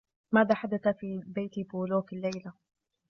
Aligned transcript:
ماذا 0.31 0.53
حدث 0.55 0.87
في 0.87 1.23
بيت 1.27 1.59
بولوك 1.71 2.13
الليلة؟ 2.13 2.53